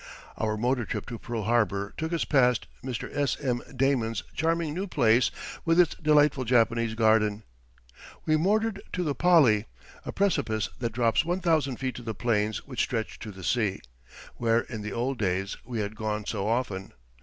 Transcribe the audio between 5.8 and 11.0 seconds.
delightful Japanese garden. We motored to the Pali, a precipice that